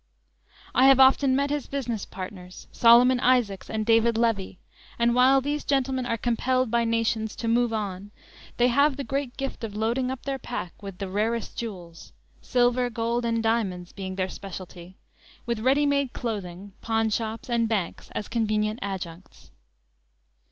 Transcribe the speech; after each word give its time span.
I 0.73 0.87
have 0.87 0.99
often 0.99 1.35
met 1.35 1.51
his 1.51 1.67
business 1.67 2.05
partners, 2.07 2.67
Solomon 2.71 3.19
Isaacs 3.19 3.69
and 3.69 3.85
David 3.85 4.17
Levy; 4.17 4.57
and 4.97 5.13
while 5.13 5.41
these 5.41 5.63
gentlemen 5.63 6.07
are 6.07 6.17
compelled 6.17 6.71
by 6.71 6.85
nations 6.85 7.35
to 7.35 7.47
"move 7.47 7.71
on," 7.71 8.09
they 8.57 8.69
have 8.69 8.97
the 8.97 9.03
great 9.03 9.37
gift 9.37 9.63
of 9.63 9.75
loading 9.75 10.09
up 10.09 10.23
their 10.23 10.39
pack 10.39 10.73
with 10.81 10.97
the 10.97 11.07
rarest 11.07 11.55
jewels 11.55 12.13
silver, 12.41 12.89
gold 12.89 13.25
and 13.25 13.43
diamonds 13.43 13.91
being 13.93 14.15
their 14.15 14.25
great 14.25 14.33
specialty 14.33 14.97
with 15.45 15.59
ready 15.59 15.85
made 15.85 16.13
clothing, 16.13 16.73
pawnshops 16.81 17.47
and 17.47 17.69
banks 17.69 18.09
as 18.15 18.27
convenient 18.27 18.79
adjuncts. 18.81 19.51